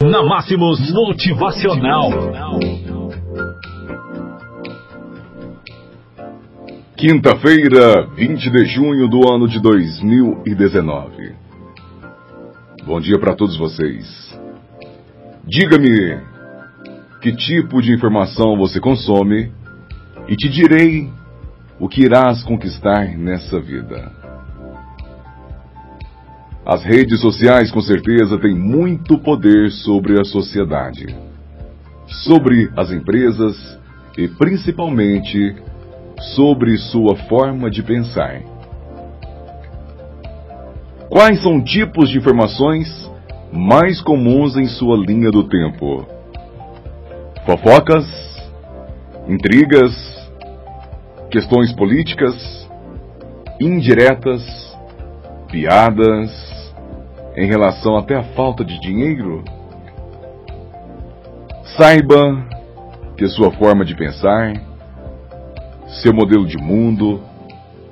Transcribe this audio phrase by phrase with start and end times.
[0.00, 2.10] Na Máximos Motivacional.
[6.96, 11.34] Quinta-feira, 20 de junho do ano de 2019.
[12.86, 14.38] Bom dia para todos vocês.
[15.44, 16.20] Diga-me
[17.20, 19.50] que tipo de informação você consome
[20.28, 21.10] e te direi
[21.80, 24.17] o que irás conquistar nessa vida.
[26.68, 31.16] As redes sociais com certeza têm muito poder sobre a sociedade,
[32.26, 33.56] sobre as empresas
[34.18, 35.56] e principalmente
[36.34, 38.42] sobre sua forma de pensar.
[41.08, 43.10] Quais são tipos de informações
[43.50, 46.06] mais comuns em sua linha do tempo?
[47.46, 48.04] Fofocas,
[49.26, 49.94] intrigas,
[51.30, 52.68] questões políticas,
[53.58, 54.42] indiretas,
[55.50, 56.57] piadas,
[57.38, 59.44] em relação até à falta de dinheiro?
[61.76, 62.44] Saiba
[63.16, 64.54] que sua forma de pensar,
[66.02, 67.22] seu modelo de mundo,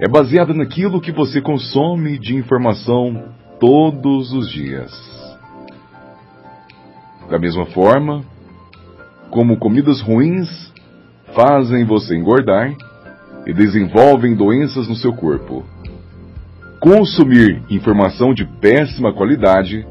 [0.00, 4.90] é baseada naquilo que você consome de informação todos os dias.
[7.30, 8.24] Da mesma forma,
[9.30, 10.72] como comidas ruins
[11.34, 12.74] fazem você engordar
[13.46, 15.64] e desenvolvem doenças no seu corpo
[16.86, 19.84] consumir informação de péssima qualidade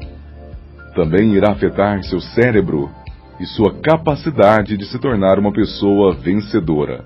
[0.94, 2.90] também irá afetar seu cérebro
[3.38, 7.04] e sua capacidade de se tornar uma pessoa vencedora,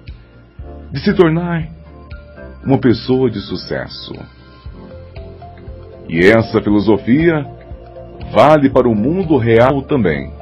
[0.92, 1.66] de se tornar
[2.64, 4.12] uma pessoa de sucesso.
[6.08, 7.44] E essa filosofia
[8.32, 10.32] vale para o mundo real também.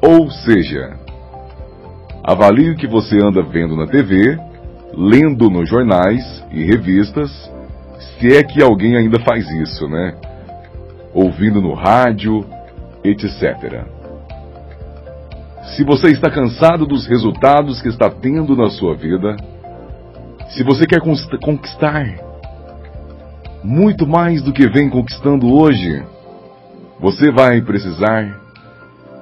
[0.00, 0.96] Ou seja,
[2.24, 4.38] avalie o que você anda vendo na TV,
[4.96, 7.59] lendo nos jornais e revistas
[8.00, 10.14] se é que alguém ainda faz isso, né?
[11.12, 12.44] Ouvindo no rádio,
[13.04, 13.84] etc.
[15.76, 19.36] Se você está cansado dos resultados que está tendo na sua vida,
[20.48, 22.06] se você quer conquistar
[23.62, 26.02] muito mais do que vem conquistando hoje,
[26.98, 28.40] você vai precisar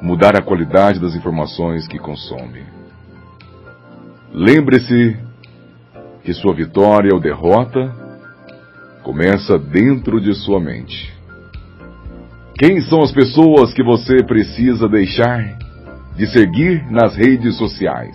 [0.01, 2.63] mudar a qualidade das informações que consome.
[4.33, 5.17] Lembre-se
[6.23, 8.08] que sua vitória ou derrota
[9.09, 11.11] começa dentro de sua mente.
[12.59, 15.57] Quem são as pessoas que você precisa deixar
[16.15, 18.15] de seguir nas redes sociais?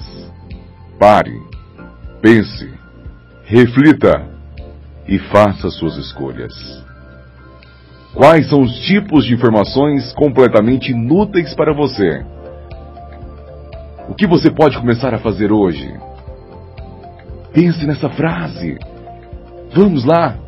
[0.99, 1.35] Pare,
[2.21, 2.71] pense,
[3.43, 4.23] reflita
[5.07, 6.53] e faça suas escolhas.
[8.13, 12.23] Quais são os tipos de informações completamente inúteis para você?
[14.07, 15.91] O que você pode começar a fazer hoje?
[17.51, 18.77] Pense nessa frase.
[19.73, 20.42] Vamos lá.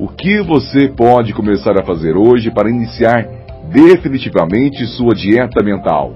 [0.00, 3.22] O que você pode começar a fazer hoje para iniciar
[3.70, 6.14] definitivamente sua dieta mental?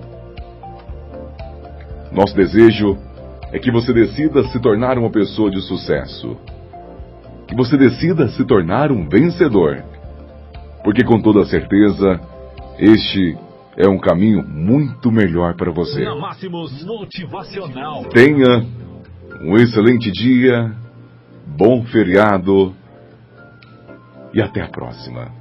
[2.10, 2.96] Nosso desejo
[3.52, 6.34] é que você decida se tornar uma pessoa de sucesso.
[7.46, 9.84] Que você decida se tornar um vencedor.
[10.82, 12.18] Porque com toda certeza,
[12.78, 13.36] este
[13.76, 16.06] é um caminho muito melhor para você.
[18.14, 18.64] Tenha
[19.42, 20.72] um excelente dia,
[21.46, 22.74] bom feriado
[24.34, 25.32] e até a próxima.